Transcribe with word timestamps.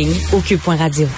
au 0.00 0.38
cube.radio. 0.40 1.08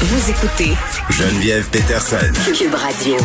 Vous 0.00 0.30
écoutez 0.30 0.72
Geneviève 1.08 1.66
Peterson. 1.70 2.30
Cube 2.52 2.74
Radio. 2.74 3.16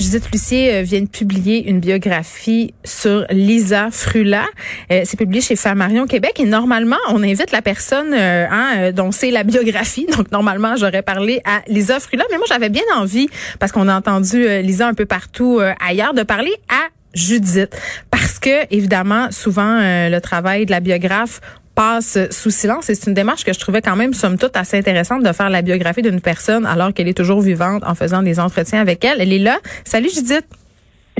Judith 0.00 0.30
Lucier 0.32 0.76
euh, 0.76 0.82
vient 0.82 1.02
de 1.02 1.08
publier 1.08 1.68
une 1.68 1.80
biographie 1.80 2.72
sur 2.84 3.26
Lisa 3.28 3.90
Frula. 3.90 4.46
Euh, 4.90 5.02
c'est 5.04 5.18
publié 5.18 5.42
chez 5.42 5.56
Flammarion 5.56 6.06
Québec 6.06 6.40
et 6.40 6.46
normalement, 6.46 6.96
on 7.10 7.22
invite 7.22 7.52
la 7.52 7.60
personne 7.60 8.14
euh, 8.14 8.46
hein, 8.50 8.90
dont 8.92 9.12
c'est 9.12 9.30
la 9.30 9.44
biographie. 9.44 10.06
Donc 10.16 10.32
normalement, 10.32 10.76
j'aurais 10.76 11.02
parlé 11.02 11.42
à 11.44 11.60
Lisa 11.68 12.00
Frula, 12.00 12.24
mais 12.30 12.38
moi 12.38 12.46
j'avais 12.48 12.70
bien 12.70 12.84
envie 12.96 13.28
parce 13.58 13.72
qu'on 13.72 13.88
a 13.88 13.94
entendu 13.94 14.46
euh, 14.46 14.62
Lisa 14.62 14.88
un 14.88 14.94
peu 14.94 15.04
partout 15.04 15.60
ailleurs 15.80 16.14
de 16.14 16.22
parler 16.22 16.54
à 16.70 16.88
Judith 17.14 17.76
parce 18.10 18.38
que 18.38 18.66
évidemment, 18.74 19.30
souvent 19.30 19.78
euh, 19.80 20.08
le 20.08 20.20
travail 20.20 20.66
de 20.66 20.70
la 20.70 20.80
biographe 20.80 21.40
passe 21.74 22.18
sous 22.30 22.50
silence 22.50 22.88
et 22.90 22.94
c'est 22.94 23.08
une 23.08 23.14
démarche 23.14 23.44
que 23.44 23.52
je 23.52 23.58
trouvais 23.58 23.82
quand 23.82 23.96
même 23.96 24.14
somme 24.14 24.38
toute 24.38 24.56
assez 24.56 24.76
intéressante 24.76 25.22
de 25.22 25.32
faire 25.32 25.50
la 25.50 25.62
biographie 25.62 26.02
d'une 26.02 26.20
personne 26.20 26.66
alors 26.66 26.92
qu'elle 26.92 27.08
est 27.08 27.16
toujours 27.16 27.40
vivante 27.40 27.82
en 27.86 27.94
faisant 27.94 28.22
des 28.22 28.40
entretiens 28.40 28.80
avec 28.80 29.04
elle. 29.04 29.20
Elle 29.20 29.32
est 29.32 29.38
là. 29.38 29.58
Salut 29.84 30.10
Judith. 30.14 30.46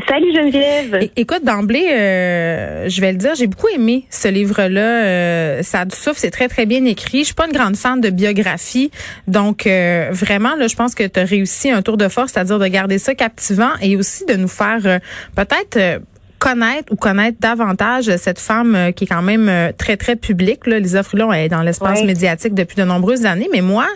Salut 0.08 0.34
Geneviève. 0.34 0.96
É- 0.96 1.12
écoute, 1.16 1.44
d'emblée, 1.44 1.86
euh, 1.92 2.88
je 2.88 3.00
vais 3.00 3.12
le 3.12 3.18
dire, 3.18 3.34
j'ai 3.36 3.46
beaucoup 3.46 3.68
aimé 3.68 4.06
ce 4.10 4.27
livre-là. 4.27 5.04
Euh, 5.04 5.62
ça 5.62 5.80
a 5.80 5.84
du 5.84 5.94
souffle, 5.94 6.18
c'est 6.18 6.32
très, 6.32 6.48
très 6.48 6.66
bien 6.66 6.84
écrit. 6.84 7.20
Je 7.20 7.27
suis 7.27 7.34
pas 7.34 7.46
une 7.46 7.56
grande 7.56 7.77
fan 7.77 8.00
de 8.00 8.10
biographie. 8.10 8.91
Donc, 9.28 9.66
euh, 9.66 10.08
vraiment, 10.10 10.56
là, 10.56 10.66
je 10.66 10.74
pense 10.74 10.96
que 10.96 11.05
tu 11.05 11.20
as 11.20 11.24
réussi 11.24 11.70
un 11.70 11.80
tour 11.80 11.96
de 11.96 12.08
force, 12.08 12.32
c'est-à-dire 12.32 12.58
de 12.58 12.66
garder 12.66 12.98
ça 12.98 13.14
captivant 13.14 13.70
et 13.80 13.96
aussi 13.96 14.24
de 14.27 14.34
nous 14.34 14.48
faire 14.48 14.80
euh, 14.84 14.98
peut-être... 15.36 16.02
connaître 16.44 16.92
ou 16.92 16.96
connaître 16.96 17.38
davantage 17.40 18.14
cette 18.18 18.38
femme 18.38 18.74
euh, 18.74 18.92
qui 18.92 19.04
est 19.04 19.06
quand 19.06 19.22
même 19.22 19.48
euh, 19.48 19.72
très 19.72 19.96
très 19.96 20.14
publique 20.14 20.66
là. 20.66 20.78
Lisa 20.78 21.02
Frulon 21.02 21.32
est 21.32 21.48
dans 21.48 21.62
l'espace 21.62 22.02
médiatique 22.02 22.52
depuis 22.52 22.76
de 22.76 22.84
nombreuses 22.84 23.24
années 23.24 23.48
mais 23.50 23.62
moi 23.62 23.86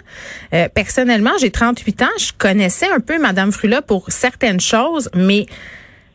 euh, 0.54 0.66
personnellement 0.72 1.32
j'ai 1.38 1.50
38 1.50 2.02
ans 2.02 2.06
je 2.18 2.32
connaissais 2.38 2.90
un 2.90 3.00
peu 3.00 3.20
madame 3.20 3.52
Frula 3.52 3.82
pour 3.82 4.06
certaines 4.10 4.60
choses 4.60 5.10
mais 5.14 5.46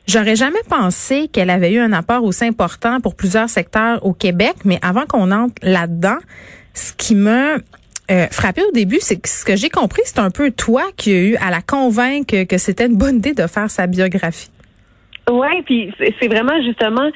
J'aurais 0.06 0.36
jamais 0.36 0.60
pensé 0.68 1.30
qu'elle 1.30 1.50
avait 1.50 1.72
eu 1.72 1.80
un 1.80 1.94
apport 1.94 2.26
aussi 2.26 2.44
important 2.44 3.00
pour 3.00 3.16
plusieurs 3.16 3.50
secteurs 3.50 4.06
au 4.06 4.12
Québec, 4.12 4.54
mais 4.66 4.78
avant 4.82 5.06
qu'on 5.06 5.32
entre 5.32 5.56
là-dedans, 5.62 6.18
ce 6.74 6.92
qui 6.92 7.16
m'a 7.16 7.56
euh, 8.12 8.28
frappé 8.30 8.64
au 8.68 8.72
début, 8.74 9.00
c'est 9.00 9.16
que 9.16 9.30
ce 9.30 9.46
que 9.46 9.56
j'ai 9.56 9.70
compris, 9.70 10.02
c'est 10.04 10.20
un 10.20 10.30
peu 10.30 10.52
toi 10.52 10.84
qui 10.98 11.12
as 11.12 11.22
eu 11.22 11.36
à 11.38 11.52
la 11.52 11.62
convaincre 11.62 12.44
que 12.44 12.58
c'était 12.58 12.88
une 12.88 12.98
bonne 12.98 13.20
idée 13.20 13.34
de 13.34 13.48
faire 13.48 13.72
sa 13.72 13.88
biographie. 13.88 14.50
Ouais, 15.30 15.62
puis 15.66 15.92
c'est 16.20 16.28
vraiment 16.28 16.62
justement 16.64 17.10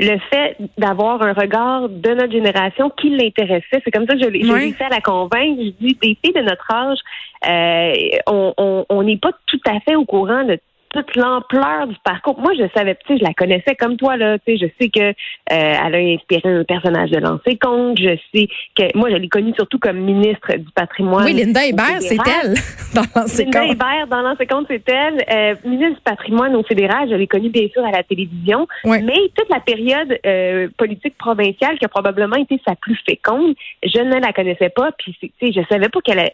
le 0.00 0.18
fait 0.32 0.56
d'avoir 0.78 1.22
un 1.22 1.32
regard 1.32 1.88
de 1.88 2.10
notre 2.14 2.32
génération 2.32 2.90
qui 2.90 3.10
l'intéressait. 3.10 3.80
C'est 3.84 3.90
comme 3.92 4.06
ça 4.06 4.14
que 4.14 4.22
je 4.24 4.28
l'ai 4.28 4.42
réussi 4.52 4.82
à 4.82 4.88
la 4.88 5.00
convaincre. 5.00 5.60
Je 5.62 5.70
dis 5.84 5.96
des 6.02 6.16
filles 6.24 6.32
de 6.34 6.40
notre 6.40 6.66
âge, 6.72 6.98
euh, 7.46 7.92
on 8.26 8.52
on- 8.56 8.84
on 8.88 9.02
n'est 9.04 9.18
pas 9.18 9.30
tout 9.46 9.60
à 9.66 9.78
fait 9.80 9.94
au 9.94 10.04
courant 10.04 10.44
de 10.44 10.58
toute 10.92 11.16
l'ampleur 11.16 11.86
du 11.86 11.96
parcours. 12.04 12.38
Moi, 12.38 12.52
je 12.54 12.64
savais, 12.76 12.94
tu 12.94 13.12
sais, 13.12 13.18
je 13.18 13.24
la 13.24 13.32
connaissais 13.34 13.74
comme 13.74 13.96
toi 13.96 14.16
là. 14.16 14.38
Tu 14.38 14.58
sais, 14.58 14.66
je 14.66 14.66
sais 14.80 14.90
que 14.90 15.00
euh, 15.00 15.12
elle 15.50 15.94
a 15.94 15.98
inspiré 15.98 16.48
un 16.48 16.64
personnage 16.64 17.10
de 17.10 17.18
lancer 17.18 17.56
compte. 17.56 17.98
Je 17.98 18.16
sais 18.34 18.48
que 18.76 18.96
moi, 18.96 19.10
je 19.10 19.16
l'ai 19.16 19.28
connue 19.28 19.54
surtout 19.54 19.78
comme 19.78 19.98
ministre 19.98 20.54
du 20.56 20.70
patrimoine. 20.74 21.24
oui, 21.24 21.32
Linda 21.32 21.64
Hébert, 21.64 22.00
c'est 22.00 22.16
elle 22.16 22.54
dans 22.94 23.02
l'ancien 23.16 23.44
Linda 23.44 23.60
corps. 23.60 23.70
Hébert, 23.70 24.06
dans 24.08 24.22
l'ancien 24.22 24.46
compte, 24.46 24.66
c'est 24.68 24.88
elle. 24.88 25.24
Euh, 25.30 25.54
ministre 25.64 25.96
du 25.96 26.02
patrimoine 26.04 26.54
au 26.56 26.62
fédéral, 26.62 27.08
je 27.10 27.14
l'ai 27.14 27.26
connue 27.26 27.50
bien 27.50 27.68
sûr 27.72 27.84
à 27.84 27.90
la 27.90 28.02
télévision. 28.02 28.66
Ouais. 28.84 29.02
Mais 29.02 29.18
toute 29.34 29.48
la 29.48 29.60
période 29.60 30.18
euh, 30.26 30.68
politique 30.76 31.16
provinciale 31.16 31.78
qui 31.78 31.84
a 31.84 31.88
probablement 31.88 32.36
été 32.36 32.60
sa 32.66 32.74
plus 32.76 32.98
féconde, 33.08 33.54
je 33.82 34.00
ne 34.00 34.20
la 34.20 34.32
connaissais 34.32 34.70
pas. 34.70 34.90
Puis, 34.98 35.16
tu 35.20 35.30
sais, 35.40 35.52
je 35.52 35.66
savais 35.68 35.88
pas 35.88 36.00
qu'elle. 36.00 36.30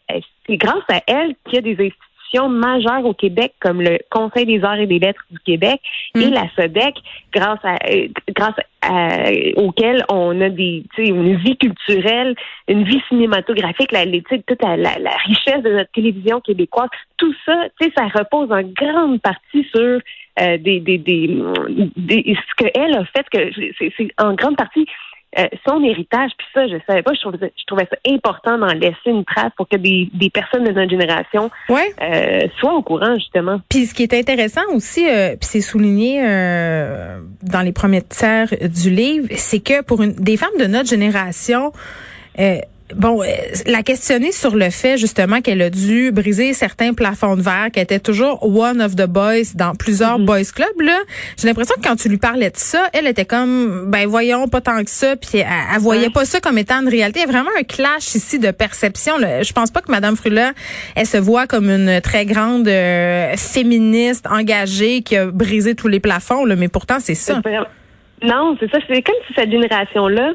C'est 0.47 0.57
grâce 0.57 0.85
à 0.89 1.01
elle 1.07 1.35
qu'il 1.45 1.55
y 1.55 1.59
a 1.59 1.61
des 1.61 1.73
institutions 1.73 2.08
majeures 2.49 3.05
au 3.05 3.15
Québec 3.15 3.55
comme 3.61 3.81
le 3.81 3.99
Conseil 4.11 4.47
des 4.47 4.63
arts 4.63 4.79
et 4.79 4.87
des 4.87 4.99
lettres 4.99 5.25
du 5.31 5.39
Québec 5.41 5.81
et 6.15 6.27
Mm. 6.27 6.33
la 6.35 6.45
SEDEC, 6.57 6.95
grâce 7.33 7.59
à 7.65 7.77
euh, 7.91 8.09
grâce 8.35 8.55
à, 8.83 9.31
auquel 9.57 10.05
on 10.09 10.41
a 10.41 10.49
des 10.49 10.85
une 10.99 11.37
vie 11.37 11.57
culturelle, 11.57 12.35
une 12.69 12.85
vie 12.85 13.01
cinématographique, 13.09 13.93
la, 13.93 14.05
toute 14.05 14.63
la, 14.63 14.77
la- 14.77 14.99
la 14.99 15.17
richesse 15.27 15.63
de 15.63 15.71
notre 15.71 15.91
télévision 15.93 16.41
québécoise, 16.41 16.89
tout 17.17 17.35
ça, 17.45 17.65
ça 17.97 18.07
repose 18.07 18.51
en 18.53 18.63
grande 18.63 19.21
partie 19.21 19.67
sur 19.75 19.99
euh, 20.41 20.57
des, 20.59 20.79
des, 20.81 20.99
des, 20.99 21.27
des- 21.97 22.37
ce 22.37 22.65
qu'elle 22.65 22.95
a 22.95 23.05
fait, 23.07 23.27
que 23.33 23.51
c'est 23.97 24.09
en 24.23 24.35
grande 24.35 24.57
partie 24.57 24.87
euh, 25.39 25.47
son 25.67 25.83
héritage. 25.83 26.31
Puis 26.39 26.47
ça, 26.55 26.67
je 26.69 26.77
savais 26.87 27.03
pas, 27.03 27.13
je 27.15 27.21
trouvais, 27.21 27.39
ça- 27.39 27.53
je 27.55 27.65
trouvais 27.67 27.87
ça 27.91 27.97
important 28.09 28.57
d'en 28.59 28.67
laisser 28.69 28.97
une 29.07 29.25
trace 29.25 29.51
pour 29.57 29.69
que 29.69 29.77
des, 29.77 30.09
des 30.15 30.31
personnes 30.31 30.65
de 30.65 30.71
notre 30.73 30.91
génération 30.91 31.51
Ouais. 31.69 31.93
euh, 32.03 32.47
soient 32.61 32.75
au 32.75 32.83
courant, 32.83 33.15
justement. 33.17 33.61
Puis 33.69 33.87
ce 33.87 33.95
qui 33.95 34.05
est 34.05 34.15
intéressant 34.15 34.63
aussi, 34.75 35.09
euh, 35.09 35.31
puis 35.31 35.39
c'est 35.43 35.61
souligné 35.61 36.23
euh, 36.27 37.21
dans 37.43 37.61
les 37.61 37.73
premiers 37.73 38.03
tiers 38.03 38.49
du 38.63 38.91
livre, 38.91 39.27
c'est 39.37 39.61
que 39.61 39.83
pour 39.83 40.03
une, 40.03 40.13
des 40.13 40.37
femmes 40.37 40.57
de 40.59 40.65
notre 40.67 40.89
génération, 40.89 41.73
euh, 42.39 42.57
bon, 42.95 43.23
euh, 43.23 43.27
la 43.67 43.83
questionner 43.83 44.33
sur 44.33 44.57
le 44.57 44.71
fait 44.71 44.97
justement 44.99 45.41
qu'elle 45.41 45.63
a 45.63 45.71
dû 45.71 46.11
briser 46.13 46.53
certains 46.55 46.95
plafonds 46.95 47.37
de 47.37 47.43
verre, 47.43 47.69
qu'elle 47.73 47.85
était 47.85 48.01
toujours 48.01 48.43
one 48.45 48.81
of 48.81 48.97
the 48.97 49.07
boys 49.07 49.55
dans 49.55 49.75
plusieurs 49.75 50.19
boys 50.19 50.45
clubs 50.55 50.81
là. 50.81 50.99
J'ai 51.39 51.47
l'impression 51.49 51.75
que 51.77 51.87
quand 51.89 51.97
tu 51.97 52.09
lui 52.09 52.19
parlais 52.19 52.51
de 52.51 52.57
ça, 52.57 52.89
elle 52.93 53.07
était 53.07 53.25
comme 53.25 53.91
ben 53.91 54.07
voyons 54.07 54.49
pas 54.49 54.61
tant 54.61 54.83
que 54.85 54.91
ça, 54.91 55.17
puis 55.17 55.39
elle, 55.39 55.47
elle 55.75 55.81
voyait 55.81 56.07
Ouais. 56.07 56.11
pas 56.11 56.25
ça 56.25 56.41
comme 56.41 56.59
étant 56.59 56.81
une 56.83 56.89
réalité. 56.89 57.21
Il 57.21 57.27
y 57.27 57.29
a 57.29 57.33
vraiment 57.33 57.51
un 57.59 57.63
clash 57.65 58.15
ici 58.15 58.39
de 58.39 58.51
perception. 58.51 59.19
là. 59.19 59.43
Je 59.43 59.53
pense 59.53 59.71
pas 59.71 59.81
que 59.81 59.91
Madame 59.91 60.17
Frula, 60.17 60.53
elle 60.95 61.07
se 61.07 61.17
voit 61.19 61.47
comme 61.47 61.69
une 61.71 62.01
très 62.01 62.25
grande 62.27 62.69
euh, 62.69 63.35
féministe 63.37 64.27
engagée 64.31 65.03
qui 65.03 65.17
a 65.17 65.27
brisé 65.27 65.75
tous 65.75 65.89
les 65.89 66.01
plafonds, 66.01 66.45
là, 66.45 66.57
mais 66.57 66.69
pourtant 66.69 66.99
c'est 67.01 67.15
ça. 67.15 67.41
Non, 68.23 68.57
c'est 68.59 68.71
ça. 68.71 68.79
C'est 68.89 69.03
comme 69.03 69.15
si 69.29 69.35
cette 69.35 69.51
génération-là 69.51 70.33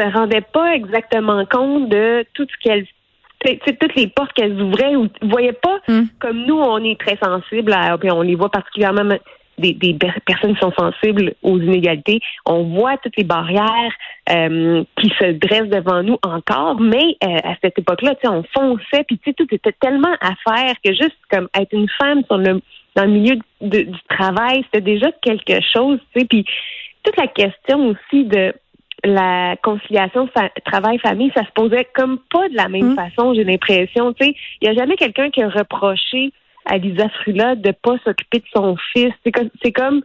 se 0.00 0.12
rendait 0.12 0.40
pas 0.52 0.74
exactement 0.74 1.44
compte 1.46 1.88
de 1.88 2.24
tout 2.34 2.46
ce 2.50 2.56
qu'elle 2.68 2.86
toutes 3.80 3.94
les 3.94 4.08
portes 4.08 4.32
qu'elles 4.32 4.60
ouvraient 4.60 4.96
ou 4.96 5.08
voyait 5.22 5.52
pas 5.52 5.78
Mm. 5.88 6.02
comme 6.18 6.44
nous 6.44 6.58
on 6.58 6.82
est 6.82 6.98
très 7.00 7.16
sensibles 7.22 7.72
à, 7.72 7.96
puis 7.96 8.10
on 8.10 8.22
les 8.22 8.34
voit 8.34 8.50
particulièrement 8.50 9.04
des, 9.58 9.72
des 9.74 9.94
per- 9.94 10.12
personnes 10.26 10.54
qui 10.54 10.60
sont 10.60 10.72
sensibles 10.76 11.34
aux 11.42 11.58
inégalités 11.60 12.18
on 12.46 12.64
voit 12.64 12.96
toutes 12.98 13.16
les 13.16 13.24
barrières 13.24 13.92
euh, 14.30 14.82
qui 15.00 15.08
se 15.20 15.32
dressent 15.32 15.68
devant 15.70 16.02
nous 16.02 16.18
encore 16.24 16.80
mais 16.80 17.16
euh, 17.24 17.36
à 17.44 17.54
cette 17.62 17.78
époque-là 17.78 18.14
on 18.24 18.42
fonçait 18.52 19.04
puis 19.06 19.18
tu 19.18 19.30
sais 19.30 19.34
tout 19.34 19.46
était 19.52 19.74
tellement 19.80 20.14
à 20.20 20.32
faire 20.48 20.74
que 20.84 20.92
juste 20.92 21.16
comme 21.30 21.48
être 21.56 21.72
une 21.72 21.88
femme 22.00 22.22
sur 22.24 22.38
le 22.38 22.60
dans 22.96 23.04
le 23.04 23.10
milieu 23.10 23.36
de- 23.60 23.82
du 23.82 23.98
travail 24.08 24.64
c'était 24.64 24.80
déjà 24.94 25.12
quelque 25.22 25.60
chose 25.72 25.98
tu 26.12 26.20
sais 26.20 26.26
puis 26.26 26.44
toute 27.04 27.16
la 27.16 27.28
question 27.28 27.86
aussi 27.90 28.24
de 28.24 28.52
la 29.04 29.56
conciliation 29.62 30.28
fa- 30.34 30.50
travail-famille, 30.64 31.30
ça 31.34 31.44
se 31.44 31.50
posait 31.54 31.86
comme 31.94 32.18
pas 32.30 32.48
de 32.48 32.56
la 32.56 32.68
même 32.68 32.92
Mm. 32.92 32.96
façon, 32.96 33.34
j'ai 33.34 33.44
l'impression. 33.44 34.12
Tu 34.12 34.26
sais, 34.26 34.34
il 34.60 34.68
n'y 34.68 34.76
a 34.76 34.80
jamais 34.80 34.96
quelqu'un 34.96 35.30
qui 35.30 35.42
a 35.42 35.48
reproché 35.48 36.32
à 36.66 36.78
Lisa 36.78 37.08
Frula 37.08 37.54
de 37.54 37.70
pas 37.70 37.96
s'occuper 38.04 38.38
de 38.38 38.44
son 38.54 38.76
fils. 38.92 39.12
C'est 39.24 39.32
comme, 39.32 39.48
c'est 39.62 39.72
comme, 39.72 40.02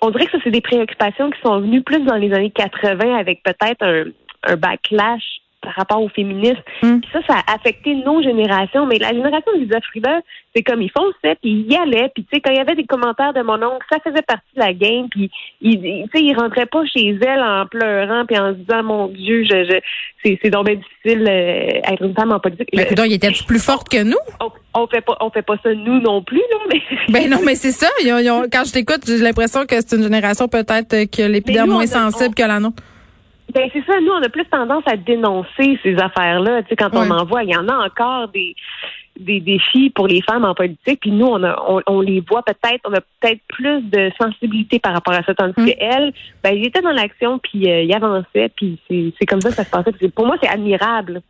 on 0.00 0.10
dirait 0.10 0.26
que 0.26 0.32
ça, 0.32 0.38
c'est 0.42 0.50
des 0.50 0.60
préoccupations 0.62 1.30
qui 1.30 1.40
sont 1.44 1.60
venues 1.60 1.82
plus 1.82 2.00
dans 2.04 2.16
les 2.16 2.32
années 2.32 2.50
80 2.50 3.14
avec 3.16 3.42
peut-être 3.42 3.82
un, 3.82 4.04
un 4.44 4.56
backlash 4.56 5.35
par 5.66 5.74
rapport 5.74 6.00
au 6.02 6.08
féminisme. 6.08 6.62
Mm. 6.82 7.00
Puis 7.00 7.10
ça, 7.12 7.18
ça 7.28 7.34
a 7.46 7.54
affecté 7.56 7.94
nos 7.96 8.22
générations. 8.22 8.86
Mais 8.86 8.98
la 8.98 9.08
génération 9.10 9.52
de 9.54 9.58
Lisa 9.64 9.80
Frula, 9.90 10.20
c'est 10.54 10.62
comme 10.62 10.80
ils 10.80 10.90
fonçaient, 10.96 11.36
puis 11.42 11.50
ils 11.66 11.72
y 11.72 11.76
allaient. 11.76 12.08
Puis 12.14 12.24
tu 12.24 12.28
sais, 12.36 12.40
quand 12.40 12.52
il 12.52 12.56
y 12.56 12.60
avait 12.60 12.76
des 12.76 12.86
commentaires 12.86 13.32
de 13.34 13.42
mon 13.42 13.54
oncle, 13.62 13.84
ça 13.92 13.98
faisait 14.02 14.22
partie 14.22 14.46
de 14.54 14.60
la 14.60 14.72
game. 14.72 15.08
Puis 15.10 15.28
il, 15.60 15.84
il- 15.84 16.04
tu 16.04 16.18
sais, 16.18 16.24
il 16.24 16.34
rentrait 16.38 16.66
pas 16.66 16.84
chez 16.86 17.18
elle 17.20 17.40
en 17.42 17.66
pleurant 17.66 18.24
puis 18.26 18.38
en 18.38 18.50
se 18.52 18.58
disant 18.58 18.82
mon 18.84 19.08
Dieu, 19.08 19.42
je, 19.44 19.64
je 19.64 19.80
c'est 20.24 20.38
c'est 20.42 20.50
donc 20.50 20.66
bien 20.66 20.76
difficile 20.76 21.26
euh, 21.28 21.92
être 21.92 22.02
une 22.02 22.14
femme 22.14 22.32
en 22.32 22.38
politique. 22.40 22.68
Mais 22.74 22.84
écoute, 22.84 23.00
il 23.04 23.12
était 23.14 23.32
plus 23.46 23.62
forte 23.62 23.88
que 23.88 24.02
nous. 24.02 24.16
on, 24.40 24.50
on 24.80 24.86
fait 24.86 25.00
pas 25.00 25.16
on 25.20 25.30
fait 25.30 25.42
pas 25.42 25.56
ça 25.62 25.74
nous 25.74 26.00
non 26.00 26.22
plus 26.22 26.38
là, 26.38 26.56
mais 26.72 26.80
Ben 27.08 27.28
non, 27.30 27.38
mais 27.44 27.56
c'est 27.56 27.72
ça. 27.72 27.88
Ils 28.04 28.12
ont- 28.12 28.18
ils 28.18 28.30
ont- 28.30 28.44
quand 28.50 28.62
je 28.64 28.72
t'écoute, 28.72 29.00
j'ai 29.06 29.18
l'impression 29.18 29.66
que 29.66 29.74
c'est 29.80 29.96
une 29.96 30.02
génération 30.04 30.46
peut-être 30.48 30.94
a 30.94 31.28
l'épiderme 31.28 31.70
moins 31.70 31.86
sensible 31.86 32.30
on- 32.38 32.42
que 32.42 32.46
la 32.46 32.60
nôtre. 32.60 32.82
Ben 33.56 33.70
c'est 33.72 33.84
ça, 33.86 33.98
nous 34.00 34.12
on 34.12 34.22
a 34.22 34.28
plus 34.28 34.44
tendance 34.44 34.84
à 34.86 34.96
dénoncer 34.96 35.78
ces 35.82 35.96
affaires-là. 35.96 36.62
Tu 36.62 36.68
sais, 36.70 36.76
quand 36.76 36.92
Ouais. 36.94 37.06
on 37.08 37.10
en 37.10 37.24
voit, 37.24 37.42
il 37.42 37.50
y 37.50 37.56
en 37.56 37.68
a 37.68 37.86
encore 37.86 38.28
des 38.28 38.54
des 39.18 39.40
défis 39.40 39.88
pour 39.88 40.06
les 40.08 40.20
femmes 40.20 40.44
en 40.44 40.54
politique, 40.54 41.00
puis 41.00 41.10
nous 41.10 41.24
on 41.24 41.42
a 41.42 41.56
on, 41.66 41.80
on 41.86 42.00
les 42.02 42.20
voit 42.20 42.42
peut-être, 42.42 42.82
on 42.84 42.92
a 42.92 43.00
peut-être 43.00 43.40
plus 43.48 43.80
de 43.84 44.10
sensibilité 44.20 44.78
par 44.78 44.92
rapport 44.92 45.14
à 45.14 45.22
ça, 45.22 45.34
tandis 45.34 45.54
Mm. 45.56 45.66
que 45.66 45.72
elle, 45.80 46.12
ben 46.44 46.50
il 46.50 46.66
était 46.66 46.82
dans 46.82 46.90
l'action, 46.92 47.38
puis 47.38 47.66
euh, 47.70 47.82
il 47.82 47.94
avançait, 47.94 48.50
puis 48.54 48.78
c'est 48.90 49.24
comme 49.26 49.40
ça 49.40 49.48
que 49.48 49.54
ça 49.56 49.64
se 49.64 49.70
passait. 49.70 49.92
Puis 49.92 50.08
Pour 50.10 50.26
moi 50.26 50.36
c'est 50.42 50.48
admirable. 50.50 51.22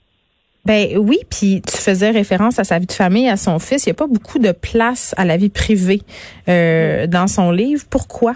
Ben 0.65 0.99
oui, 0.99 1.19
puis 1.31 1.63
tu 1.63 1.77
faisais 1.77 2.11
référence 2.11 2.59
à 2.59 2.65
sa 2.65 2.81
vie 2.81 2.87
de 2.87 2.93
famille, 2.93 3.29
à 3.29 3.37
son 3.37 3.61
fils. 3.61 3.87
Il 3.87 3.91
n'y 3.91 3.93
a 3.93 3.95
pas 3.95 4.09
beaucoup 4.09 4.41
de 4.41 4.51
place 4.51 5.15
à 5.17 5.25
la 5.25 5.37
vie 5.37 5.49
privée 5.49 6.01
euh, 6.49 7.07
dans 7.07 7.29
son 7.29 7.53
livre. 7.53 7.85
Pourquoi? 7.89 8.33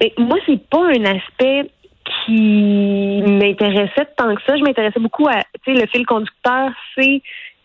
Mais 0.00 0.12
moi, 0.18 0.38
c'est 0.44 0.60
pas 0.68 0.84
un 0.88 1.04
aspect 1.04 1.70
qui 2.04 3.22
m'intéressait 3.26 4.06
tant 4.16 4.34
que 4.34 4.42
ça. 4.46 4.56
Je 4.56 4.62
m'intéressais 4.62 5.00
beaucoup 5.00 5.26
à, 5.28 5.40
tu 5.64 5.74
sais, 5.74 5.80
le 5.80 5.86
fil 5.86 6.06
conducteur, 6.06 6.70
c'est 6.96 7.22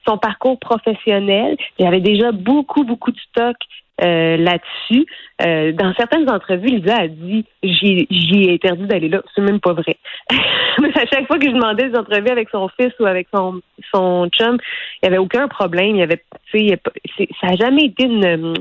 son 0.08 0.18
parcours 0.18 0.60
professionnel. 0.60 1.58
Il 1.78 1.86
y 1.86 1.88
avait 1.88 2.02
déjà 2.02 2.32
beaucoup, 2.32 2.84
beaucoup 2.84 3.12
de 3.12 3.20
stock 3.20 3.56
euh, 4.02 4.38
là-dessus. 4.38 5.06
Euh, 5.46 5.74
dans 5.74 5.94
certaines 5.96 6.30
entrevues, 6.30 6.70
Lisa 6.70 6.96
a 6.96 7.08
dit 7.08 7.46
j'y 7.62 8.08
ai 8.10 8.54
interdit 8.54 8.88
d'aller 8.88 9.10
là. 9.10 9.22
C'est 9.36 9.42
même 9.42 9.60
pas 9.60 9.74
vrai. 9.74 9.98
Mais 10.82 10.98
à 10.98 11.06
chaque 11.06 11.28
fois 11.28 11.38
que 11.38 11.48
je 11.48 11.54
demandais 11.54 11.90
des 11.90 11.98
entrevues 11.98 12.30
avec 12.30 12.50
son 12.50 12.70
fils 12.80 12.94
ou 13.00 13.06
avec 13.06 13.28
son 13.34 13.62
son 13.94 14.30
chum, 14.30 14.58
il 14.58 15.00
n'y 15.04 15.08
avait 15.10 15.18
aucun 15.18 15.48
problème. 15.48 15.96
Il 15.96 16.00
y 16.00 16.04
avait, 16.04 16.24
ça 16.54 17.48
n'a 17.48 17.56
jamais 17.58 17.86
été 17.86 18.06
une, 18.06 18.54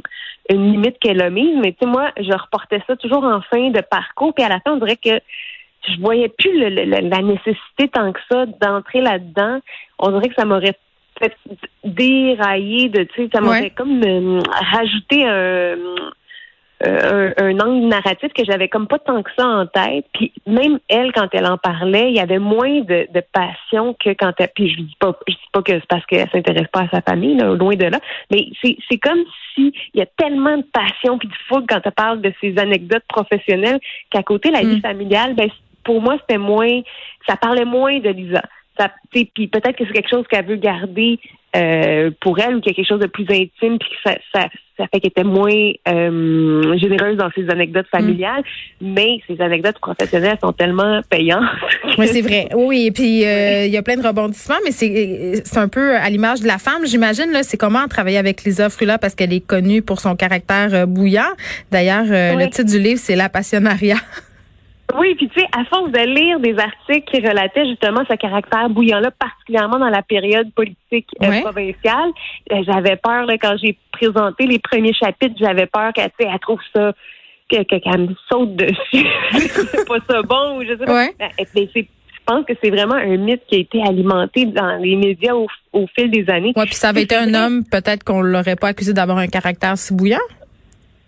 une 0.51 0.73
limite 0.73 0.99
qu'elle 0.99 1.23
a 1.23 1.31
mise. 1.31 1.57
Mais 1.63 1.73
tu 1.73 1.79
sais, 1.83 1.87
moi, 1.87 2.11
je 2.19 2.33
reportais 2.33 2.83
ça 2.87 2.97
toujours 2.97 3.25
en 3.25 3.41
fin 3.43 3.71
de 3.71 3.81
parcours. 3.81 4.35
Puis 4.35 4.45
à 4.45 4.49
la 4.49 4.61
fin, 4.61 4.73
on 4.73 4.79
dirait 4.79 4.97
que 4.97 5.21
je 5.95 6.01
voyais 6.01 6.29
plus 6.29 6.59
la 6.59 7.23
nécessité 7.23 7.89
tant 7.93 8.13
que 8.13 8.21
ça 8.31 8.47
d'entrer 8.61 9.01
là-dedans. 9.01 9.61
On 9.99 10.11
dirait 10.11 10.29
que 10.29 10.35
ça 10.37 10.45
m'aurait 10.45 10.77
fait 11.19 11.35
dérailler 11.85 12.89
de, 12.89 13.05
tu 13.05 13.25
sais, 13.25 13.29
ça 13.33 13.41
m'aurait 13.41 13.71
comme 13.71 14.03
euh, 14.05 14.41
rajouté 14.73 15.27
un, 15.27 15.77
euh, 16.87 17.33
un, 17.39 17.59
angle 17.59 17.89
narratif 17.89 18.33
que 18.33 18.45
j'avais 18.45 18.69
comme 18.69 18.87
pas 18.87 19.01
tant 19.01 19.21
que 19.25 19.31
ça 19.37 19.45
en 19.45 19.67
tête. 19.67 20.07
Puis 20.15 20.33
même 20.47 20.79
elle, 20.89 21.13
quand 21.13 21.27
elle 21.33 21.47
en 21.47 21.59
parlait, 21.59 22.11
il 22.11 22.17
y 22.17 22.21
avait 22.21 22.39
moins 22.39 22.83
de, 22.83 23.09
de 23.13 23.23
passion 23.33 23.97
que 23.99 24.11
quand 24.11 24.33
elle. 24.39 24.51
Puis 24.55 24.71
je 24.71 24.83
dis 24.83 24.97
pas, 25.01 25.19
je 25.27 25.33
dis 25.33 25.51
pas 25.53 25.63
que 25.63 25.73
c'est 25.73 25.89
parce 25.89 26.07
qu'elle 26.07 26.31
s'intéresse 26.31 26.69
pas 26.73 26.83
à 26.83 26.89
sa 26.89 27.01
famille, 27.01 27.37
là, 27.37 27.53
loin 27.55 27.75
de 27.75 27.87
là. 27.87 27.99
Mais 28.31 28.47
c'est, 28.63 28.99
comme 28.99 29.25
si 29.55 29.73
il 29.93 29.99
y 29.99 30.03
a 30.03 30.07
tellement 30.07 30.57
de 30.57 30.67
passion 30.73 31.19
puis 31.19 31.27
de 31.27 31.35
fougue 31.49 31.67
quand 31.69 31.81
elle 31.85 31.93
parle 31.93 32.21
de 32.21 32.33
ses 32.41 32.57
anecdotes 32.59 33.05
professionnelles 33.09 33.81
qu'à 34.11 34.23
côté 34.23 34.53
la 34.53 34.61
vie 34.61 34.77
mm. 34.77 34.83
familiale, 34.83 35.35
ben 35.35 35.51
pour 35.89 36.03
moi 36.03 36.19
c'était 36.21 36.37
moins, 36.39 36.83
ça 37.27 37.37
parlait 37.37 37.65
moins 37.65 37.99
de 37.99 38.11
Lisa 38.11 38.43
puis 39.11 39.49
peut-être 39.49 39.77
que 39.77 39.85
c'est 39.87 39.93
quelque 39.93 40.11
chose 40.11 40.25
qu'elle 40.31 40.47
veut 40.47 40.57
garder 40.57 41.19
euh, 41.57 42.11
pour 42.21 42.39
elle 42.39 42.57
ou 42.57 42.61
qu'il 42.61 42.73
y 42.73 42.75
a 42.75 42.77
quelque 42.77 42.89
chose 42.89 43.01
de 43.01 43.07
plus 43.07 43.25
intime 43.31 43.79
puis 43.79 43.89
que 43.89 43.97
ça, 44.05 44.17
ça, 44.35 44.49
ça 44.77 44.85
fait 44.93 45.01
qu'elle 45.01 45.11
était 45.11 45.25
moins 45.25 45.73
euh, 45.89 46.77
généreuse 46.77 47.17
dans 47.17 47.31
ses 47.35 47.49
anecdotes 47.49 47.87
mm. 47.87 47.97
familiales, 47.97 48.43
mais 48.81 49.19
ses 49.27 49.41
anecdotes 49.41 49.79
professionnelles 49.79 50.37
sont 50.43 50.53
tellement 50.53 51.01
payantes. 51.09 51.43
Oui, 51.97 52.07
c'est 52.07 52.21
vrai. 52.21 52.49
Oui, 52.55 52.87
et 52.87 52.93
puis 52.93 53.25
euh, 53.25 53.65
il 53.65 53.73
y 53.73 53.77
a 53.77 53.83
plein 53.83 53.97
de 53.97 54.07
rebondissements, 54.07 54.59
mais 54.65 54.71
c'est 54.71 55.43
c'est 55.45 55.59
un 55.59 55.69
peu 55.69 55.97
à 55.97 56.09
l'image 56.11 56.43
de 56.43 56.47
la 56.47 56.59
femme, 56.59 56.85
j'imagine 56.85 57.33
là, 57.33 57.43
c'est 57.43 57.57
comment 57.57 57.89
travailler 57.89 58.19
avec 58.19 58.45
Lisa 58.45 58.69
Frula 58.69 58.99
parce 58.99 59.15
qu'elle 59.15 59.33
est 59.33 59.45
connue 59.45 59.83
pour 59.83 60.01
son 60.01 60.15
caractère 60.15 60.87
bouillant. 60.87 61.33
D'ailleurs, 61.73 62.05
le 62.05 62.49
titre 62.51 62.71
du 62.71 62.79
livre 62.79 63.01
c'est 63.03 63.17
La 63.17 63.29
passionnariat. 63.29 63.97
Oui, 64.97 65.15
puis 65.17 65.29
tu 65.29 65.41
sais, 65.41 65.47
à 65.53 65.65
force 65.65 65.91
de 65.91 65.99
lire 65.99 66.41
des 66.41 66.57
articles 66.59 67.11
qui 67.11 67.21
relataient 67.21 67.67
justement 67.67 68.03
ce 68.09 68.15
caractère 68.17 68.71
bouillant-là, 68.71 69.11
particulièrement 69.11 69.79
dans 69.79 69.91
la 69.91 70.03
période 70.03 70.51
politique 70.55 71.09
euh, 71.23 71.41
provinciale, 71.43 72.11
euh, 72.53 72.63
j'avais 72.67 72.97
peur 72.97 73.27
là, 73.27 73.37
quand 73.37 73.57
j'ai 73.63 73.77
présenté 73.93 74.47
les 74.47 74.59
premiers 74.59 74.95
chapitres, 74.95 75.35
j'avais 75.39 75.67
peur 75.67 75.93
qu'elle 75.93 76.11
elle 76.19 76.39
trouve 76.41 76.61
ça 76.75 76.93
qu'elle 77.49 78.01
me 78.01 78.15
saute 78.31 78.57
dessus. 78.57 79.07
c'est 79.33 79.89
pas 79.89 79.99
ça 80.09 80.23
bon 80.23 80.59
ou 80.59 80.65
je 80.65 80.77
sais 80.77 80.85
pas. 80.85 80.95
Ouais. 80.95 81.15
Ben, 81.19 81.31
je 81.75 82.35
pense 82.35 82.45
que 82.45 82.53
c'est 82.63 82.71
vraiment 82.71 82.95
un 82.95 83.17
mythe 83.17 83.43
qui 83.49 83.57
a 83.57 83.59
été 83.59 83.83
alimenté 83.83 84.45
dans 84.45 84.77
les 84.77 84.97
médias 84.97 85.35
au, 85.35 85.87
fil 85.95 86.11
des 86.11 86.29
années. 86.29 86.53
Oui, 86.57 86.65
puis 86.67 86.75
ça 86.75 86.91
avait 86.91 87.03
été 87.03 87.17
un 87.17 87.33
homme, 87.33 87.65
peut-être 87.65 88.05
qu'on 88.05 88.21
l'aurait 88.21 88.57
pas 88.57 88.69
accusé 88.69 88.93
d'avoir 88.93 89.17
un 89.17 89.29
caractère 89.29 89.79
si 89.79 89.95
bouillant? 89.95 90.19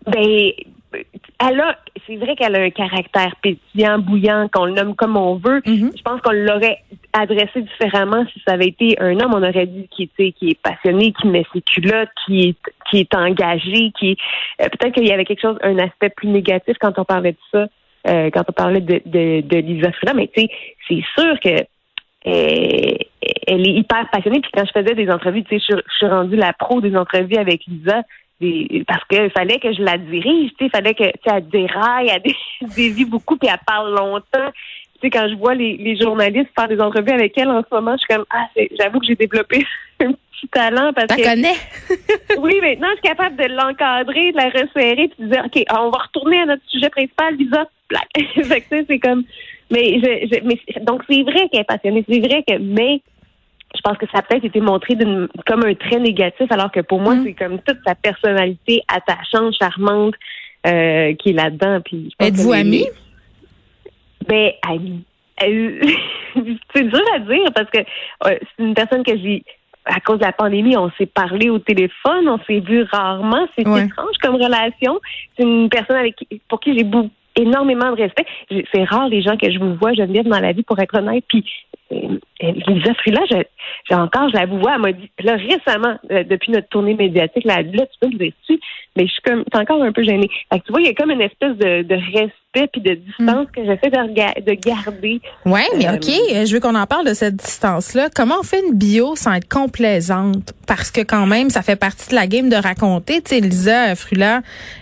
Ben, 0.06 0.52
elle 0.92 1.60
a, 1.60 1.78
c'est 2.06 2.16
vrai 2.16 2.34
qu'elle 2.36 2.56
a 2.56 2.60
un 2.60 2.70
caractère 2.70 3.34
pétillant, 3.42 3.98
bouillant, 3.98 4.48
qu'on 4.52 4.66
le 4.66 4.72
nomme 4.72 4.94
comme 4.94 5.16
on 5.16 5.36
veut. 5.36 5.60
Mm-hmm. 5.60 5.96
Je 5.96 6.02
pense 6.02 6.20
qu'on 6.20 6.32
l'aurait 6.32 6.78
adressé 7.12 7.62
différemment 7.62 8.24
si 8.32 8.40
ça 8.46 8.54
avait 8.54 8.68
été 8.68 9.00
un 9.00 9.18
homme. 9.20 9.32
On 9.34 9.42
aurait 9.42 9.66
dit 9.66 9.88
qui 9.88 10.10
est 10.16 10.60
passionné, 10.60 11.12
qui 11.12 11.28
met 11.28 11.44
ses 11.52 11.62
culottes, 11.62 12.10
qui 12.26 12.48
est, 12.48 12.56
qui 12.90 12.98
est 13.00 13.14
engagé, 13.14 13.92
qui 13.98 14.16
euh, 14.60 14.68
peut-être 14.68 14.94
qu'il 14.94 15.06
y 15.06 15.12
avait 15.12 15.24
quelque 15.24 15.42
chose, 15.42 15.58
un 15.62 15.78
aspect 15.78 16.10
plus 16.10 16.28
négatif 16.28 16.76
quand 16.80 16.98
on 16.98 17.04
parlait 17.04 17.32
de 17.32 17.38
ça, 17.52 17.66
euh, 18.08 18.30
quand 18.32 18.44
on 18.48 18.52
parlait 18.52 18.80
de, 18.80 19.00
de, 19.06 19.40
de 19.40 19.56
Lisa 19.58 19.92
Frida. 19.92 20.14
Mais 20.14 20.28
tu 20.34 20.42
sais, 20.42 20.50
c'est 20.88 21.02
sûr 21.18 21.40
que 21.40 21.64
euh, 22.26 22.96
elle 23.46 23.68
est 23.68 23.72
hyper 23.72 24.08
passionnée. 24.10 24.40
Puis 24.40 24.50
quand 24.54 24.64
je 24.66 24.78
faisais 24.78 24.94
des 24.94 25.10
entrevues, 25.10 25.44
tu 25.44 25.58
sais, 25.58 25.64
je, 25.70 25.76
je 25.76 25.96
suis 25.96 26.06
rendue 26.06 26.36
la 26.36 26.52
pro 26.52 26.80
des 26.80 26.96
entrevues 26.96 27.36
avec 27.36 27.64
Lisa 27.66 28.02
parce 28.86 29.04
qu'il 29.04 29.30
fallait 29.30 29.58
que 29.58 29.72
je 29.72 29.82
la 29.82 29.98
dirige, 29.98 30.50
tu 30.58 30.64
sais, 30.64 30.70
fallait 30.70 30.94
que 30.94 31.04
tu 31.04 31.18
elle 31.26 31.46
déraille, 31.48 32.08
elle 32.08 32.68
dévie 32.74 33.04
beaucoup, 33.04 33.36
puis 33.36 33.48
elle 33.52 33.58
parle 33.66 33.94
longtemps. 33.94 34.50
Tu 34.94 35.00
sais, 35.02 35.10
quand 35.10 35.28
je 35.28 35.34
vois 35.34 35.54
les, 35.54 35.76
les 35.76 35.96
journalistes 36.00 36.50
faire 36.58 36.68
des 36.68 36.80
entrevues 36.80 37.12
avec 37.12 37.36
elle 37.36 37.50
en 37.50 37.62
ce 37.62 37.74
moment, 37.74 37.92
je 37.92 37.98
suis 37.98 38.14
comme 38.14 38.24
ah, 38.30 38.46
j'avoue 38.78 39.00
que 39.00 39.06
j'ai 39.06 39.14
développé 39.14 39.66
un 40.00 40.12
petit 40.12 40.48
talent 40.50 40.92
parce 40.94 41.14
que. 41.14 41.22
connais? 41.22 41.56
oui, 42.38 42.60
maintenant 42.62 42.88
je 42.92 43.00
suis 43.00 43.14
capable 43.14 43.36
de 43.36 43.54
l'encadrer, 43.54 44.32
de 44.32 44.36
la 44.36 44.48
resserrer, 44.48 45.08
puis 45.08 45.26
de 45.26 45.32
dire 45.32 45.42
ok, 45.44 45.62
on 45.78 45.90
va 45.90 45.98
retourner 45.98 46.40
à 46.40 46.46
notre 46.46 46.62
sujet 46.68 46.88
principal, 46.88 47.34
Lisa. 47.36 47.66
fait 48.16 48.60
que 48.62 48.84
c'est 48.88 48.98
comme. 48.98 49.24
Mais 49.70 50.00
je, 50.00 50.44
mais 50.44 50.58
donc 50.82 51.02
c'est 51.08 51.22
vrai 51.22 51.48
qu'elle 51.50 51.60
est 51.60 51.64
passionnée, 51.64 52.04
c'est 52.08 52.20
vrai 52.20 52.42
que 52.42 52.58
mais 52.58 53.02
je 53.80 53.88
pense 53.88 53.96
que 53.96 54.06
ça 54.12 54.18
a 54.18 54.22
peut-être 54.22 54.44
été 54.44 54.60
montré 54.60 54.94
comme 55.46 55.64
un 55.64 55.74
trait 55.74 55.98
négatif, 55.98 56.50
alors 56.52 56.70
que 56.70 56.80
pour 56.80 57.00
moi, 57.00 57.14
mm. 57.14 57.24
c'est 57.24 57.32
comme 57.32 57.58
toute 57.60 57.78
sa 57.86 57.94
personnalité 57.94 58.82
attachante, 58.88 59.54
charmante 59.58 60.14
euh, 60.66 61.14
qui 61.14 61.30
est 61.30 61.32
là-dedans. 61.32 61.80
Puis 61.82 62.14
Êtes-vous 62.20 62.52
amie? 62.52 62.86
Ben, 64.28 64.50
amie. 64.68 65.04
c'est 66.74 66.82
dur 66.82 67.02
à 67.14 67.18
dire 67.20 67.50
parce 67.54 67.70
que 67.70 67.78
euh, 67.78 67.84
c'est 68.24 68.62
une 68.62 68.74
personne 68.74 69.02
que 69.02 69.16
j'ai 69.16 69.42
à 69.86 69.98
cause 70.00 70.18
de 70.18 70.24
la 70.24 70.32
pandémie, 70.32 70.76
on 70.76 70.90
s'est 70.98 71.06
parlé 71.06 71.48
au 71.48 71.58
téléphone, 71.58 72.28
on 72.28 72.38
s'est 72.46 72.60
vu 72.60 72.82
rarement. 72.82 73.48
C'est 73.56 73.62
étrange 73.62 74.16
comme 74.20 74.34
relation. 74.34 75.00
C'est 75.36 75.44
une 75.44 75.70
personne 75.70 75.96
avec 75.96 76.16
pour 76.48 76.60
qui 76.60 76.76
j'ai 76.78 76.86
énormément 77.36 77.90
de 77.92 78.02
respect. 78.02 78.26
C'est 78.50 78.84
rare 78.84 79.08
les 79.08 79.22
gens 79.22 79.38
que 79.38 79.50
je 79.50 79.58
vous 79.58 79.74
vois, 79.76 79.94
Geneviève, 79.94 80.28
dans 80.28 80.38
la 80.38 80.52
vie, 80.52 80.62
pour 80.62 80.78
être 80.78 80.98
honnête. 80.98 81.24
Puis 81.26 81.44
Lisa 81.90 82.94
Frila, 82.94 83.20
j'ai 83.28 83.94
encore, 83.94 84.28
je 84.30 84.36
la 84.36 84.46
vois, 84.46 84.74
elle 84.74 84.80
m'a 84.80 84.92
dit, 84.92 85.10
là, 85.22 85.36
récemment, 85.36 85.96
euh, 86.10 86.24
depuis 86.24 86.52
notre 86.52 86.68
tournée 86.68 86.94
médiatique, 86.94 87.44
là, 87.44 87.62
là, 87.62 87.86
tu 87.86 87.98
peux 88.00 88.08
le 88.08 88.18
dire 88.18 88.32
dessus, 88.40 88.60
mais 88.96 89.06
je 89.06 89.12
suis 89.12 89.22
comme, 89.22 89.44
encore 89.52 89.82
un 89.82 89.92
peu 89.92 90.02
gênée. 90.02 90.28
Fait 90.52 90.60
que 90.60 90.64
tu 90.64 90.72
vois, 90.72 90.80
il 90.80 90.86
y 90.86 90.90
a 90.90 90.94
comme 90.94 91.10
une 91.10 91.20
espèce 91.20 91.56
de, 91.56 91.82
de 91.82 91.94
respect 91.94 92.68
puis 92.72 92.80
de 92.80 92.94
distance 92.94 93.46
mm. 93.46 93.50
que 93.54 93.64
j'essaie 93.64 93.90
de, 93.90 94.40
de 94.40 94.52
garder. 94.54 95.20
Ouais, 95.46 95.66
mais 95.76 95.88
euh, 95.88 95.94
OK, 95.94 96.06
je 96.06 96.52
veux 96.52 96.60
qu'on 96.60 96.74
en 96.74 96.86
parle 96.86 97.06
de 97.06 97.14
cette 97.14 97.36
distance-là. 97.36 98.08
Comment 98.14 98.36
on 98.40 98.42
fait 98.42 98.60
une 98.66 98.76
bio 98.76 99.14
sans 99.14 99.32
être 99.34 99.48
complaisante? 99.48 100.52
Parce 100.66 100.90
que 100.90 101.02
quand 101.02 101.26
même, 101.26 101.50
ça 101.50 101.62
fait 101.62 101.76
partie 101.76 102.10
de 102.10 102.14
la 102.14 102.26
game 102.26 102.48
de 102.48 102.56
raconter. 102.56 103.22
Tu 103.22 103.36
sais, 103.36 103.40
Lisa 103.40 103.94
Frula 103.94 104.40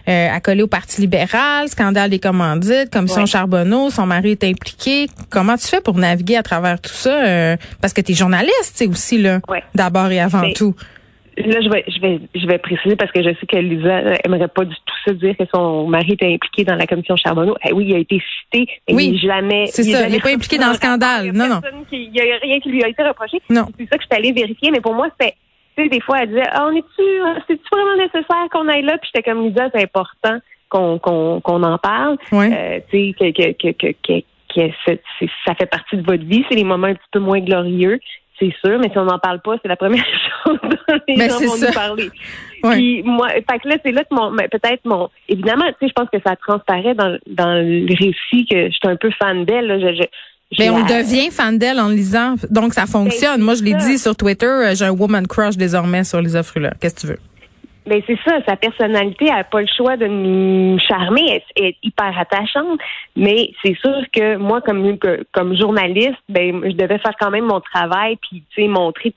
euh, 0.08 0.28
a 0.30 0.40
collé 0.40 0.62
au 0.62 0.66
Parti 0.66 1.00
libéral, 1.02 1.68
scandale 1.68 2.10
des 2.10 2.18
commandites, 2.18 2.90
commission 2.90 3.26
Charbonneau, 3.26 3.90
son 3.90 4.06
mari 4.06 4.32
est 4.32 4.44
impliqué. 4.44 5.06
Comment 5.30 5.56
tu 5.56 5.66
fais 5.66 5.80
pour 5.80 5.96
naviguer 5.96 6.36
à 6.36 6.42
travers 6.42 6.80
tout 6.80 6.92
ça? 6.98 7.24
Euh, 7.24 7.56
parce 7.80 7.92
que 7.92 8.00
tu 8.00 8.12
es 8.12 8.14
journaliste, 8.14 8.72
c'est 8.74 8.86
aussi, 8.86 9.18
là, 9.18 9.40
d'abord 9.74 10.10
et 10.10 10.20
avant 10.20 10.50
tout. 10.52 10.74
Là, 11.36 11.60
je 11.60 11.68
vais, 11.68 11.84
je 11.86 12.00
vais, 12.00 12.20
je 12.34 12.46
vais 12.48 12.58
préciser 12.58 12.96
parce 12.96 13.12
que 13.12 13.22
je 13.22 13.30
sais 13.30 13.46
que 13.46 13.56
Lisa 13.58 14.00
aimerait 14.24 14.48
pas 14.48 14.64
du 14.64 14.74
tout 14.74 14.94
se 15.06 15.12
dire 15.12 15.36
que 15.36 15.44
son 15.54 15.86
mari 15.86 16.14
était 16.14 16.34
impliqué 16.34 16.64
dans 16.64 16.74
la 16.74 16.84
commission 16.86 17.14
Charbonneau. 17.16 17.56
Eh 17.64 17.72
oui, 17.72 17.86
il 17.90 17.94
a 17.94 17.98
été 17.98 18.20
cité, 18.42 18.68
mais 18.88 18.94
oui, 18.94 19.10
il 19.12 19.20
jamais. 19.20 19.66
C'est 19.68 19.84
ça, 19.84 20.08
il 20.08 20.12
n'est 20.12 20.20
pas 20.20 20.32
impliqué 20.32 20.58
dans 20.58 20.70
le 20.70 20.74
scandale. 20.74 21.30
Non, 21.32 21.46
non. 21.48 21.60
Il 21.92 22.10
n'y 22.10 22.20
a 22.20 22.38
rien 22.42 22.58
qui 22.58 22.70
lui 22.70 22.82
a 22.82 22.88
été 22.88 23.04
reproché. 23.04 23.38
Non. 23.50 23.66
C'est 23.78 23.88
ça 23.88 23.96
que 23.98 24.02
je 24.02 24.08
suis 24.08 24.18
allée 24.18 24.32
vérifier, 24.32 24.72
mais 24.72 24.80
pour 24.80 24.94
moi, 24.94 25.08
sais, 25.20 25.34
des 25.88 26.00
fois, 26.00 26.22
elle 26.22 26.30
disait, 26.30 26.42
ah, 26.50 26.66
on 26.68 26.76
est-tu, 26.76 27.02
c'est-tu 27.46 27.68
vraiment 27.70 27.96
nécessaire 27.96 28.48
qu'on 28.50 28.66
aille 28.66 28.82
là? 28.82 28.98
Puis 28.98 29.10
j'étais 29.14 29.30
comme 29.30 29.46
Lisa, 29.46 29.68
c'est 29.72 29.84
important 29.84 30.38
qu'on, 30.68 30.98
qu'on, 30.98 31.40
qu'on 31.40 31.62
en 31.62 31.78
parle. 31.78 32.16
Euh, 32.32 32.80
tu 32.90 33.12
sais, 33.12 33.32
que, 33.32 33.52
que, 33.52 33.72
que, 33.72 33.92
que 33.92 34.24
que 34.54 34.60
ça 35.46 35.54
fait 35.54 35.66
partie 35.66 35.96
de 35.96 36.02
votre 36.02 36.24
vie. 36.24 36.44
C'est 36.48 36.56
les 36.56 36.64
moments 36.64 36.88
un 36.88 36.94
petit 36.94 37.08
peu 37.12 37.20
moins 37.20 37.40
glorieux, 37.40 38.00
c'est 38.38 38.54
sûr, 38.64 38.78
mais 38.78 38.90
si 38.90 38.98
on 38.98 39.04
n'en 39.04 39.18
parle 39.18 39.40
pas, 39.40 39.56
c'est 39.62 39.68
la 39.68 39.76
première 39.76 40.04
chose 40.44 40.58
dont 40.62 40.94
les 41.08 41.16
ben, 41.16 41.30
gens 41.30 41.38
vont 41.38 41.66
nous 41.66 41.72
parler. 41.72 42.10
Puis 42.62 43.02
moi, 43.02 43.28
fait 43.30 43.58
que 43.60 43.68
là, 43.68 43.76
c'est 43.84 43.92
là 43.92 44.04
que 44.04 44.14
mon, 44.14 44.34
peut-être 44.36 44.84
mon, 44.84 45.08
évidemment, 45.28 45.66
tu 45.66 45.86
sais, 45.86 45.88
je 45.88 45.92
pense 45.92 46.08
que 46.10 46.18
ça 46.24 46.36
transparaît 46.36 46.94
dans, 46.94 47.18
dans 47.26 47.54
le 47.54 47.86
récit 47.88 48.46
que 48.46 48.66
je 48.66 48.72
suis 48.72 48.88
un 48.88 48.96
peu 48.96 49.10
fan 49.18 49.44
d'elle. 49.44 49.80
Je, 49.80 50.04
mais 50.58 50.70
on 50.70 50.80
devient 50.80 51.30
fan 51.30 51.58
d'elle 51.58 51.78
en 51.78 51.88
lisant, 51.88 52.36
donc 52.50 52.72
ça 52.72 52.86
fonctionne. 52.86 53.42
Moi, 53.42 53.54
je 53.54 53.62
l'ai 53.62 53.74
dit 53.74 53.98
sur 53.98 54.16
Twitter, 54.16 54.46
euh, 54.46 54.74
j'ai 54.74 54.86
un 54.86 54.92
woman 54.92 55.26
crush 55.26 55.56
désormais 55.56 56.04
sur 56.04 56.22
Lisa 56.22 56.42
Frula. 56.42 56.72
Qu'est-ce 56.80 56.94
que 56.94 57.00
tu 57.00 57.06
veux? 57.08 57.18
Ben 57.88 58.02
c'est 58.06 58.18
ça, 58.22 58.38
sa 58.46 58.56
personnalité 58.56 59.26
n'a 59.26 59.44
pas 59.44 59.62
le 59.62 59.66
choix 59.66 59.96
de 59.96 60.06
nous 60.06 60.78
charmer, 60.78 61.42
elle, 61.56 61.64
est 61.64 61.76
hyper 61.82 62.18
attachante, 62.18 62.78
mais 63.16 63.50
c'est 63.64 63.76
sûr 63.78 64.02
que 64.12 64.36
moi 64.36 64.60
comme 64.60 64.98
comme 65.32 65.56
journaliste, 65.56 66.18
ben 66.28 66.60
je 66.64 66.76
devais 66.76 66.98
faire 66.98 67.14
quand 67.18 67.30
même 67.30 67.46
mon 67.46 67.60
travail 67.60 68.16
puis 68.16 68.42
tu 68.50 68.62
sais 68.62 68.68
montrer 68.68 69.14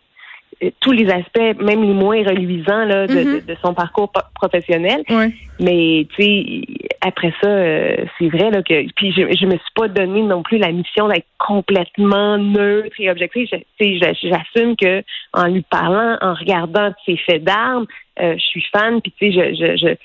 tous 0.79 0.91
les 0.91 1.09
aspects, 1.09 1.59
même 1.61 1.81
les 1.83 1.93
moins 1.93 2.23
reluisants 2.23 2.85
là, 2.85 3.07
de, 3.07 3.13
Mhm. 3.13 3.39
de- 3.41 3.53
de 3.53 3.57
son 3.63 3.73
parcours 3.73 4.11
professionnel. 4.35 5.01
Ouais. 5.09 5.31
Mais 5.59 6.05
tu 6.15 6.23
sais, 6.23 6.61
après 7.01 7.33
ça, 7.41 7.49
euh, 7.49 7.95
c'est 8.19 8.27
vrai 8.29 8.51
là 8.51 8.61
que 8.61 8.85
puis 8.95 9.11
je, 9.11 9.21
je 9.35 9.45
me 9.45 9.51
suis 9.51 9.73
pas 9.75 9.87
donné 9.87 10.21
non 10.21 10.43
plus 10.43 10.57
la 10.59 10.71
mission 10.71 11.07
d'être 11.07 11.25
complètement 11.39 12.37
neutre 12.37 12.95
et 12.99 13.09
objective. 13.09 13.47
J'assume 13.79 14.75
que 14.75 15.03
en 15.33 15.47
lui 15.47 15.63
parlant, 15.69 16.17
en 16.21 16.33
regardant 16.33 16.91
ses 17.05 17.17
faits 17.17 17.43
d'armes, 17.43 17.85
euh, 18.21 18.33
je 18.37 18.43
suis 18.43 18.65
fan. 18.71 19.01
Puis 19.01 19.13
tu 19.19 19.31
sais, 19.31 19.55
je, 19.55 19.55
je, 19.55 19.77
je 19.87 19.95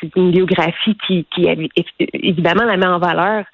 c'est 0.00 0.14
une 0.14 0.30
biographie 0.30 0.96
qui, 1.06 1.26
qui 1.34 1.46
évidemment 2.12 2.64
la 2.64 2.76
met 2.76 2.86
en 2.86 2.98
valeur. 2.98 3.44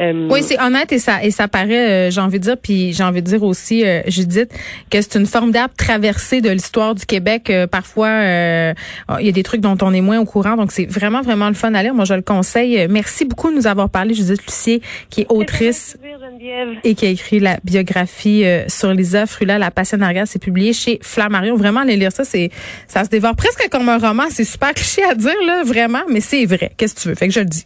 Euh, 0.00 0.28
Oui, 0.30 0.42
c'est 0.42 0.60
honnête 0.60 0.92
et 0.92 0.98
ça 0.98 1.22
et 1.22 1.30
ça 1.30 1.48
paraît, 1.48 2.08
euh, 2.08 2.10
j'ai 2.10 2.20
envie 2.20 2.38
de 2.38 2.44
dire, 2.44 2.56
puis 2.56 2.92
j'ai 2.92 3.04
envie 3.04 3.22
de 3.22 3.26
dire 3.26 3.42
aussi, 3.42 3.84
euh, 3.84 4.02
Judith, 4.06 4.50
que 4.90 5.00
c'est 5.00 5.16
une 5.16 5.26
formidable 5.26 5.72
traversée 5.76 6.40
de 6.40 6.50
l'histoire 6.50 6.94
du 6.94 7.06
Québec. 7.06 7.52
Parfois, 7.70 8.08
euh, 8.08 8.74
il 9.20 9.26
y 9.26 9.28
a 9.28 9.32
des 9.32 9.42
trucs 9.42 9.60
dont 9.60 9.76
on 9.82 9.92
est 9.92 10.00
moins 10.00 10.18
au 10.18 10.24
courant, 10.24 10.56
donc 10.56 10.72
c'est 10.72 10.86
vraiment 10.86 11.22
vraiment 11.22 11.48
le 11.48 11.54
fun 11.54 11.74
à 11.74 11.82
lire. 11.82 11.94
Moi, 11.94 12.04
je 12.04 12.14
le 12.14 12.22
conseille. 12.22 12.86
Merci 12.88 13.24
beaucoup 13.24 13.50
de 13.50 13.56
nous 13.56 13.66
avoir 13.66 13.88
parlé, 13.88 14.14
Judith 14.14 14.44
Lucier, 14.46 14.82
qui 15.10 15.22
est 15.22 15.26
autrice 15.28 15.96
plaisir, 16.00 16.80
et 16.82 16.94
qui 16.94 17.06
a 17.06 17.08
écrit 17.08 17.40
la 17.40 17.58
biographie 17.64 18.44
sur 18.68 18.92
Lisa 18.92 19.26
Frula, 19.26 19.58
La 19.58 19.70
Passion 19.70 20.00
arrière. 20.00 20.26
C'est 20.26 20.42
publié 20.42 20.72
chez 20.72 20.98
Flammarion. 21.02 21.56
Vraiment, 21.56 21.80
aller 21.80 21.96
lire 21.96 22.12
ça, 22.12 22.24
c'est 22.24 22.50
ça 22.88 23.04
se 23.04 23.08
dévore 23.08 23.36
presque 23.36 23.68
comme 23.70 23.88
un 23.88 23.98
roman. 23.98 24.24
C'est 24.30 24.44
super 24.44 24.72
cliché 24.74 25.02
à 25.04 25.14
dire 25.14 25.34
là, 25.46 25.62
vraiment, 25.64 26.02
mais 26.08 26.20
c'est 26.20 26.44
vrai. 26.46 26.72
Qu'est-ce 26.76 26.94
que 26.94 27.00
tu 27.00 27.08
veux? 27.08 27.14
Fait 27.14 27.28
que 27.28 27.34
je 27.34 27.40
le 27.40 27.46
dis. 27.46 27.64